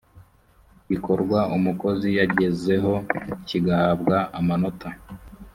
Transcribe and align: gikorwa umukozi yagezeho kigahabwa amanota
gikorwa 0.89 1.39
umukozi 1.57 2.09
yagezeho 2.19 2.93
kigahabwa 3.47 4.17
amanota 4.39 4.89